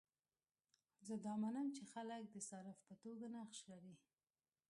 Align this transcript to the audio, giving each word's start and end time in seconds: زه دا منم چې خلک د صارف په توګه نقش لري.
زه 1.07 1.15
دا 1.25 1.33
منم 1.43 1.67
چې 1.75 1.83
خلک 1.93 2.23
د 2.31 2.37
صارف 2.49 2.77
په 2.87 2.93
توګه 3.03 3.25
نقش 3.35 3.59
لري. 3.71 3.95